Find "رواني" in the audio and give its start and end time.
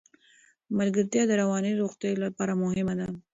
1.41-1.71